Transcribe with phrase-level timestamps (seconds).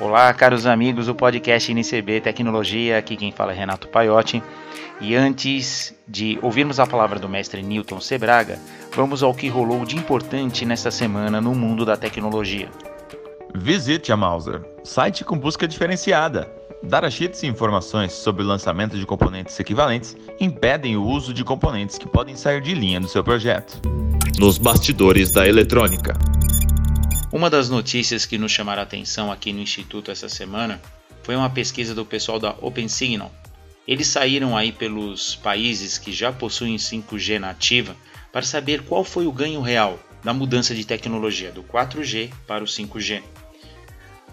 [0.00, 4.42] Olá, caros amigos do podcast NCB Tecnologia, aqui quem fala é Renato Paiotti.
[4.98, 8.58] E antes de ouvirmos a palavra do mestre Newton Sebraga,
[8.96, 12.70] vamos ao que rolou de importante nesta semana no mundo da tecnologia.
[13.54, 16.50] Visite a Mauser, site com busca diferenciada.
[16.82, 22.08] Datasheets e informações sobre o lançamento de componentes equivalentes impedem o uso de componentes que
[22.08, 23.78] podem sair de linha do seu projeto.
[24.38, 26.14] Nos bastidores da eletrônica.
[27.32, 30.82] Uma das notícias que nos chamaram a atenção aqui no Instituto essa semana
[31.22, 33.32] foi uma pesquisa do pessoal da OpenSignal.
[33.86, 37.94] Eles saíram aí pelos países que já possuem 5G nativa
[38.32, 42.66] para saber qual foi o ganho real da mudança de tecnologia do 4G para o
[42.66, 43.22] 5G.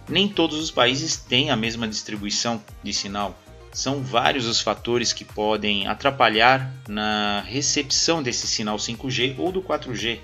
[0.09, 3.39] Nem todos os países têm a mesma distribuição de sinal.
[3.71, 10.20] São vários os fatores que podem atrapalhar na recepção desse sinal 5G ou do 4G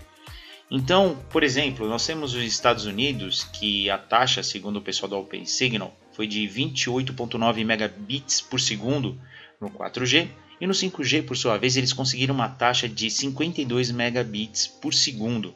[0.76, 5.18] então, por exemplo, nós temos os Estados Unidos que a taxa, segundo o pessoal da
[5.18, 9.16] OpenSignal, foi de 28.9 megabits por segundo
[9.62, 10.28] no 4G
[10.60, 15.54] e no 5G, por sua vez, eles conseguiram uma taxa de 52 megabits por segundo,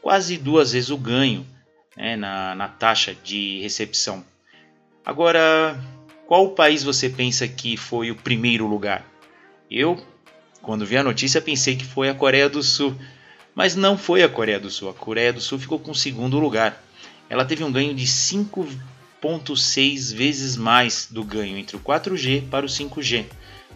[0.00, 1.46] quase duas vezes o ganho
[1.94, 4.24] né, na, na taxa de recepção.
[5.04, 5.78] Agora,
[6.26, 9.06] qual país você pensa que foi o primeiro lugar?
[9.70, 10.02] Eu,
[10.62, 12.96] quando vi a notícia, pensei que foi a Coreia do Sul
[13.54, 14.90] mas não foi a Coreia do Sul.
[14.90, 16.82] A Coreia do Sul ficou com o segundo lugar.
[17.28, 22.68] Ela teve um ganho de 5,6 vezes mais do ganho entre o 4G para o
[22.68, 23.26] 5G.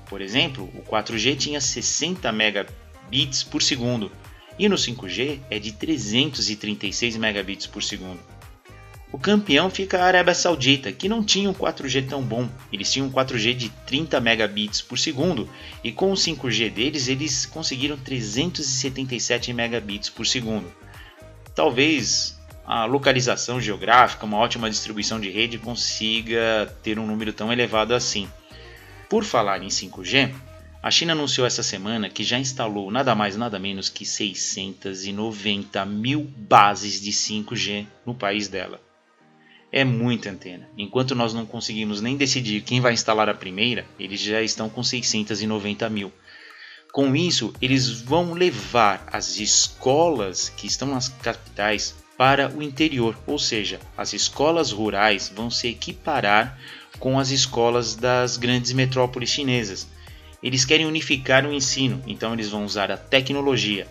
[0.06, 4.10] Por exemplo, o 4G tinha 60 megabits por segundo
[4.58, 8.20] e no 5G é de 336 megabits por segundo.
[9.10, 12.46] O campeão fica a Arábia Saudita, que não tinha um 4G tão bom.
[12.70, 15.48] Eles tinham um 4G de 30 megabits por segundo
[15.82, 20.70] e com o 5G deles eles conseguiram 377 megabits por segundo.
[21.54, 27.94] Talvez a localização geográfica, uma ótima distribuição de rede consiga ter um número tão elevado
[27.94, 28.28] assim.
[29.08, 30.34] Por falar em 5G,
[30.82, 36.30] a China anunciou essa semana que já instalou nada mais nada menos que 690 mil
[36.36, 38.86] bases de 5G no país dela
[39.70, 40.68] é muita antena.
[40.76, 44.82] Enquanto nós não conseguimos nem decidir quem vai instalar a primeira, eles já estão com
[44.82, 46.12] 690 mil.
[46.92, 53.38] Com isso, eles vão levar as escolas que estão nas capitais para o interior, ou
[53.38, 56.58] seja, as escolas rurais vão se equiparar
[56.98, 59.86] com as escolas das grandes metrópoles chinesas.
[60.42, 63.86] Eles querem unificar o ensino, então eles vão usar a tecnologia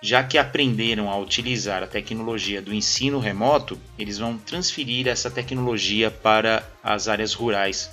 [0.00, 6.10] já que aprenderam a utilizar a tecnologia do ensino remoto, eles vão transferir essa tecnologia
[6.10, 7.90] para as áreas rurais.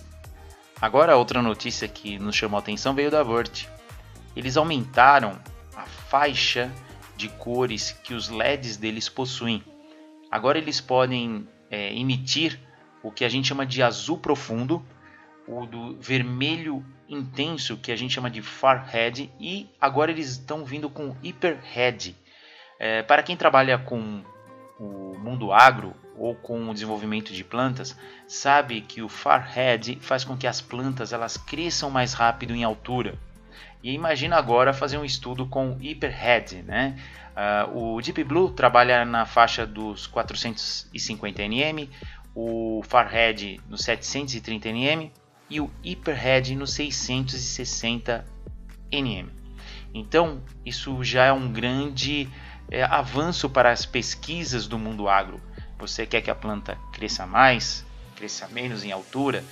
[0.82, 3.68] Agora, outra notícia que nos chamou a atenção veio da Vert.
[4.36, 5.40] Eles aumentaram
[5.76, 6.72] a faixa
[7.16, 9.64] de cores que os LEDs deles possuem.
[10.30, 12.60] Agora eles podem é, emitir
[13.02, 14.84] o que a gente chama de azul profundo,
[15.48, 20.64] o do vermelho intenso que a gente chama de far red e agora eles estão
[20.66, 22.16] vindo com hyper red.
[22.80, 24.24] É, para quem trabalha com
[24.80, 27.98] o mundo agro ou com o desenvolvimento de plantas,
[28.28, 32.64] sabe que o far red faz com que as plantas elas cresçam mais rápido em
[32.64, 33.18] altura.
[33.82, 36.96] E imagina agora fazer um estudo com hyper red, né?
[37.36, 41.90] Uh, o Deep Blue trabalha na faixa dos 450 nm,
[42.36, 45.12] o Far Red no 730 nm
[45.54, 48.26] e o Hyperhead no 660
[48.92, 49.30] nm.
[49.94, 52.28] Então, isso já é um grande
[52.72, 55.40] é, avanço para as pesquisas do mundo agro.
[55.78, 59.44] Você quer que a planta cresça mais, cresça menos em altura,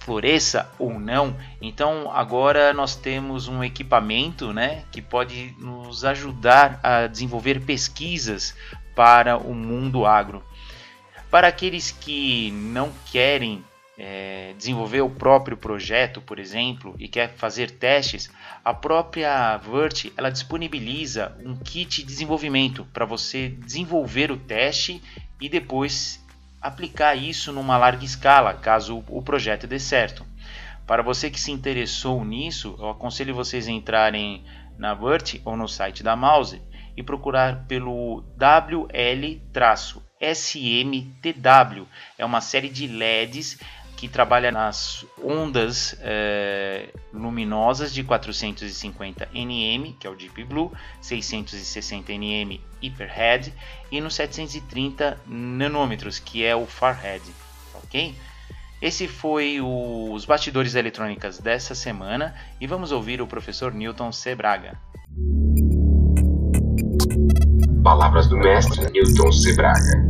[0.00, 1.36] floresça ou não.
[1.62, 8.56] Então agora nós temos um equipamento né, que pode nos ajudar a desenvolver pesquisas
[8.96, 10.42] para o mundo agro.
[11.30, 13.64] Para aqueles que não querem
[14.02, 18.30] é, desenvolver o próprio projeto, por exemplo, e quer fazer testes,
[18.64, 25.02] a própria Vert ela disponibiliza um kit de desenvolvimento para você desenvolver o teste
[25.38, 26.18] e depois
[26.62, 30.24] aplicar isso numa larga escala, caso o projeto dê certo.
[30.86, 34.42] Para você que se interessou nisso, eu aconselho vocês a entrarem
[34.78, 36.62] na Vert ou no site da Mouse
[36.96, 39.46] e procurar pelo WL-SMTW.
[42.16, 43.58] É uma série de LEDs
[44.00, 52.10] que trabalha nas ondas é, luminosas de 450 nm, que é o Deep Blue, 660
[52.14, 53.52] nm Hyperhead
[53.92, 57.22] e no 730 nanômetros, que é o Farhead,
[57.74, 58.14] ok?
[58.80, 64.80] Esse foi o, os bastidores eletrônicas dessa semana e vamos ouvir o professor Newton Sebraga.
[67.84, 70.08] Palavras do mestre Newton Sebraga.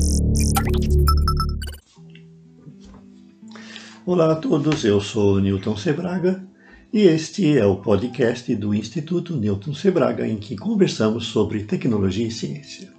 [4.06, 6.42] Olá a todos, eu sou Newton Sebraga
[6.90, 12.30] e este é o podcast do Instituto Newton Sebraga em que conversamos sobre tecnologia e
[12.30, 12.90] ciência.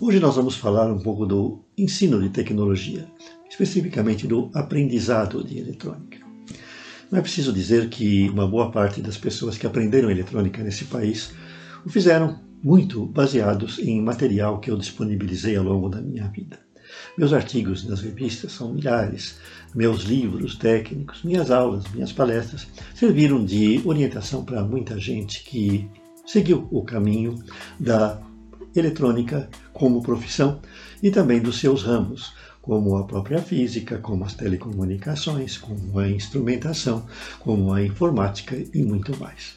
[0.00, 3.08] Hoje nós vamos falar um pouco do ensino de tecnologia,
[3.50, 6.18] especificamente do aprendizado de eletrônica.
[7.10, 11.32] Não é preciso dizer que uma boa parte das pessoas que aprenderam eletrônica nesse país
[11.84, 16.69] o fizeram muito baseados em material que eu disponibilizei ao longo da minha vida.
[17.16, 19.38] Meus artigos nas revistas são milhares,
[19.74, 25.88] meus livros técnicos, minhas aulas, minhas palestras serviram de orientação para muita gente que
[26.26, 27.42] seguiu o caminho
[27.78, 28.20] da
[28.74, 30.60] eletrônica como profissão
[31.02, 32.32] e também dos seus ramos,
[32.62, 37.06] como a própria física, como as telecomunicações, como a instrumentação,
[37.40, 39.56] como a informática e muito mais.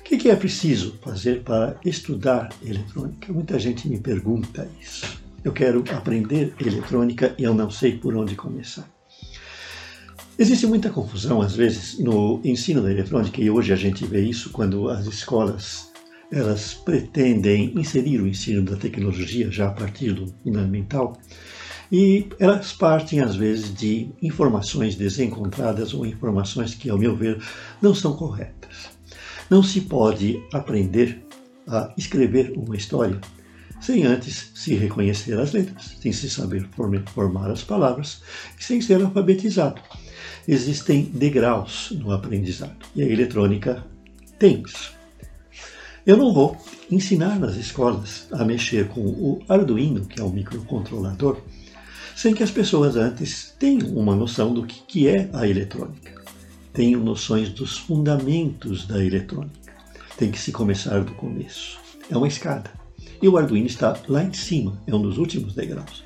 [0.00, 3.32] O que é preciso fazer para estudar eletrônica?
[3.32, 5.23] Muita gente me pergunta isso.
[5.44, 8.88] Eu quero aprender eletrônica e eu não sei por onde começar.
[10.38, 14.50] Existe muita confusão, às vezes, no ensino da eletrônica, e hoje a gente vê isso
[14.50, 15.92] quando as escolas
[16.32, 21.16] elas pretendem inserir o ensino da tecnologia já a partir do fundamental,
[21.92, 27.40] e elas partem, às vezes, de informações desencontradas ou informações que, ao meu ver,
[27.80, 28.88] não são corretas.
[29.48, 31.22] Não se pode aprender
[31.68, 33.20] a escrever uma história
[33.80, 36.66] sem antes se reconhecer as letras, sem se saber
[37.14, 38.22] formar as palavras
[38.58, 39.80] e sem ser alfabetizado.
[40.46, 43.84] Existem degraus no aprendizado e a eletrônica
[44.38, 44.92] tem isso.
[46.06, 46.56] Eu não vou
[46.90, 51.40] ensinar nas escolas a mexer com o Arduino, que é o microcontrolador,
[52.14, 56.22] sem que as pessoas antes tenham uma noção do que é a eletrônica.
[56.72, 59.72] Tenham noções dos fundamentos da eletrônica.
[60.18, 61.78] Tem que se começar do começo.
[62.10, 62.83] É uma escada
[63.24, 66.04] e o Arduino está lá em cima, é um dos últimos degraus.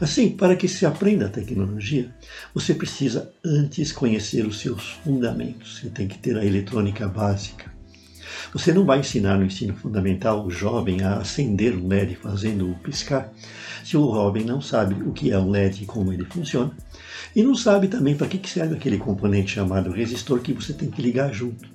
[0.00, 2.14] Assim, para que se aprenda a tecnologia,
[2.54, 5.76] você precisa antes conhecer os seus fundamentos.
[5.76, 7.70] Você tem que ter a eletrônica básica.
[8.54, 13.30] Você não vai ensinar no ensino fundamental o jovem a acender um LED fazendo-o piscar,
[13.84, 16.74] se o jovem não sabe o que é um LED e como ele funciona,
[17.36, 21.02] e não sabe também para que serve aquele componente chamado resistor que você tem que
[21.02, 21.68] ligar junto.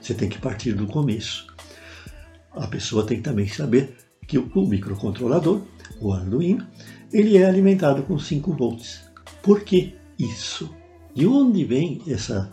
[0.00, 1.49] Você tem que partir do começo
[2.52, 5.62] a pessoa tem que também saber que o microcontrolador,
[6.00, 6.66] o Arduino,
[7.12, 9.00] ele é alimentado com 5 volts.
[9.42, 10.74] Por que isso?
[11.14, 12.50] De onde vem essa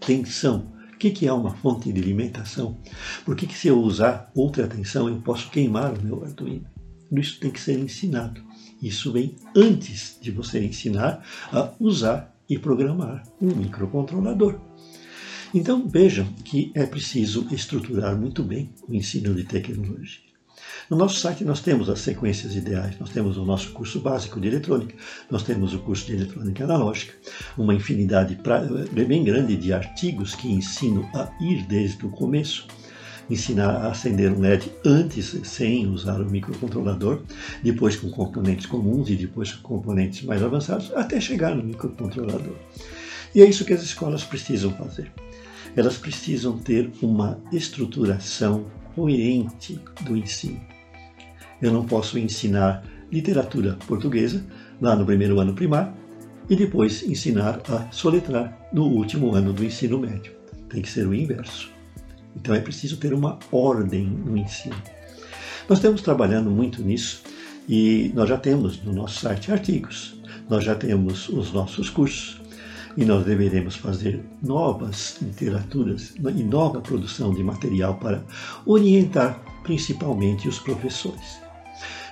[0.00, 0.72] tensão?
[0.92, 2.78] O que é uma fonte de alimentação?
[3.24, 6.66] Por que, que se eu usar outra tensão eu posso queimar o meu Arduino?
[7.12, 8.42] Isso tem que ser ensinado.
[8.82, 14.60] Isso vem antes de você ensinar a usar e programar um microcontrolador.
[15.54, 20.18] Então vejam que é preciso estruturar muito bem o ensino de tecnologia.
[20.90, 24.48] No nosso site nós temos as sequências ideais, nós temos o nosso curso básico de
[24.48, 24.96] eletrônica,
[25.30, 27.14] nós temos o curso de eletrônica analógica,
[27.56, 28.36] uma infinidade
[28.90, 32.66] bem grande de artigos que ensinam a ir desde o começo,
[33.30, 37.22] ensinar a acender um LED antes sem usar o microcontrolador,
[37.62, 42.56] depois com componentes comuns e depois com componentes mais avançados, até chegar no microcontrolador.
[43.32, 45.12] E é isso que as escolas precisam fazer
[45.76, 50.60] elas precisam ter uma estruturação coerente do ensino.
[51.60, 54.44] Eu não posso ensinar literatura portuguesa
[54.80, 55.92] lá no primeiro ano primário
[56.48, 60.32] e depois ensinar a soletrar no último ano do ensino médio.
[60.68, 61.70] Tem que ser o inverso.
[62.36, 64.76] Então é preciso ter uma ordem no ensino.
[65.68, 67.22] Nós estamos trabalhando muito nisso
[67.68, 70.20] e nós já temos no nosso site artigos,
[70.50, 72.40] nós já temos os nossos cursos,
[72.96, 78.24] e nós deveremos fazer novas literaturas e nova produção de material para
[78.64, 81.40] orientar principalmente os professores.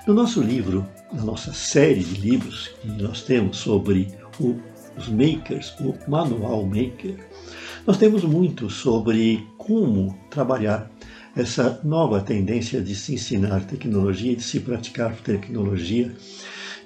[0.07, 4.09] No nosso livro, na nossa série de livros que nós temos sobre
[4.41, 4.57] o,
[4.97, 7.17] os makers, o manual maker,
[7.87, 10.91] nós temos muito sobre como trabalhar
[11.37, 16.13] essa nova tendência de se ensinar tecnologia de se praticar tecnologia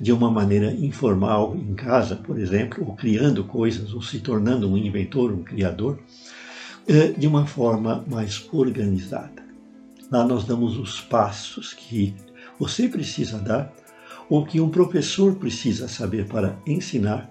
[0.00, 4.76] de uma maneira informal em casa, por exemplo, ou criando coisas, ou se tornando um
[4.76, 5.98] inventor, um criador,
[6.86, 9.44] eh, de uma forma mais organizada.
[10.10, 12.14] Lá nós damos os passos que
[12.58, 13.72] você precisa dar,
[14.28, 17.30] ou que um professor precisa saber para ensinar,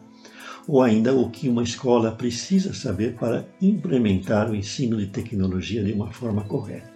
[0.68, 5.94] ou ainda o que uma escola precisa saber para implementar o ensino de tecnologia de
[5.94, 6.95] uma forma correta.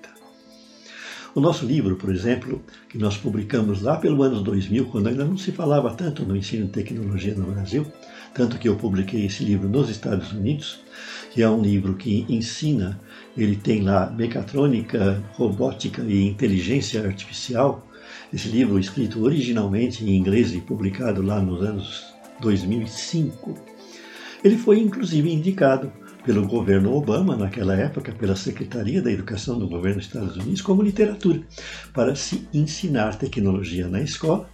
[1.36, 2.59] O nosso livro, por exemplo,
[2.89, 6.65] que nós publicamos lá pelo ano 2000, quando ainda não se falava tanto no ensino
[6.65, 7.86] de tecnologia no Brasil,
[8.33, 10.79] tanto que eu publiquei esse livro nos Estados Unidos,
[11.31, 13.00] que é um livro que ensina,
[13.38, 17.88] ele tem lá mecatrônica, robótica e inteligência artificial.
[18.33, 22.05] Esse livro escrito originalmente em inglês e publicado lá nos anos
[22.41, 23.53] 2005.
[24.43, 25.91] Ele foi inclusive indicado
[26.29, 30.83] pelo governo Obama, naquela época, pela Secretaria da Educação do governo dos Estados Unidos, como
[30.83, 31.41] literatura,
[31.91, 34.48] para se ensinar tecnologia na escola,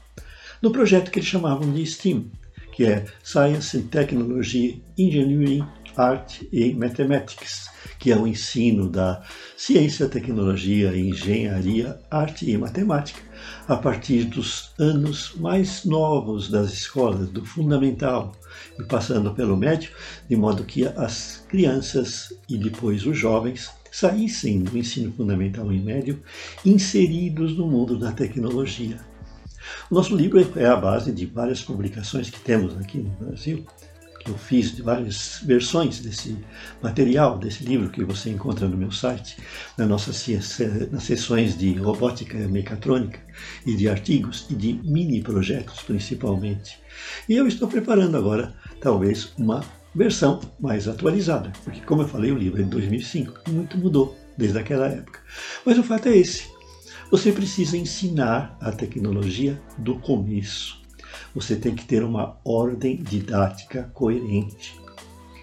[0.62, 2.32] no projeto que eles chamavam de STEAM,
[2.72, 5.68] que é Science and Technology, Engineering,
[5.98, 9.22] Art e Mathematics, que é o ensino da
[9.58, 13.20] ciência, tecnologia, engenharia, arte e matemática,
[13.68, 18.34] a partir dos anos mais novos das escolas, do fundamental,
[18.80, 19.92] e passando pelo médio,
[20.28, 26.22] de modo que as crianças e depois os jovens saíssem do ensino fundamental e médio
[26.66, 29.00] inseridos no mundo da tecnologia.
[29.90, 33.66] O nosso livro é a base de várias publicações que temos aqui no Brasil,
[34.26, 36.36] que eu fiz de várias versões desse
[36.82, 39.38] material, desse livro que você encontra no meu site,
[39.78, 40.26] na nossas
[40.92, 43.20] nas sessões de robótica e mecatrônica
[43.66, 46.80] e de artigos e de mini projetos principalmente.
[47.30, 49.64] E eu estou preparando agora talvez uma
[49.94, 54.18] versão mais atualizada, porque como eu falei, o livro é de 2005 e muito mudou
[54.36, 55.20] desde aquela época.
[55.64, 56.50] Mas o fato é esse.
[57.12, 60.85] Você precisa ensinar a tecnologia do começo
[61.36, 64.80] você tem que ter uma ordem didática coerente.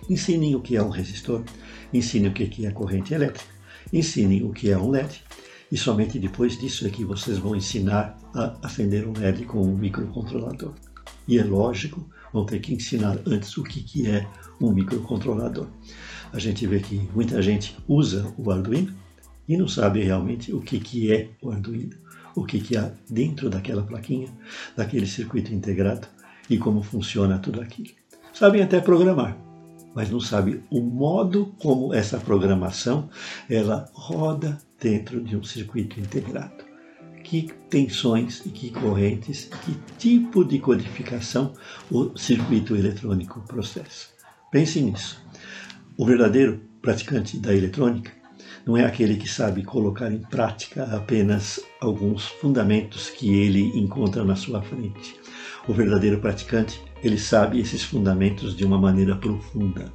[0.09, 1.45] Ensinem o que é um resistor,
[1.93, 3.53] ensinem o que é corrente elétrica,
[3.93, 5.23] ensinem o que é um LED,
[5.71, 9.77] e somente depois disso é que vocês vão ensinar a acender um LED com um
[9.77, 10.73] microcontrolador.
[11.29, 14.27] E é lógico, vão ter que ensinar antes o que é
[14.61, 15.69] um microcontrolador.
[16.33, 18.95] A gente vê que muita gente usa o Arduino
[19.47, 22.03] e não sabe realmente o que é o Arduino
[22.35, 24.29] o que, que há dentro daquela plaquinha,
[24.77, 26.07] daquele circuito integrado
[26.49, 27.91] e como funciona tudo aquilo.
[28.33, 29.37] Sabem até programar,
[29.95, 33.09] mas não sabem o modo como essa programação
[33.49, 36.73] ela roda dentro de um circuito integrado.
[37.23, 41.53] Que tensões e que correntes, que tipo de codificação
[41.91, 44.09] o circuito eletrônico processa.
[44.51, 45.23] Pense nisso.
[45.97, 48.22] O verdadeiro praticante da eletrônica
[48.67, 54.37] não é aquele que sabe colocar em prática apenas alguns fundamentos que ele encontra na
[54.37, 55.17] sua frente.
[55.67, 59.93] O verdadeiro praticante, ele sabe esses fundamentos de uma maneira profunda.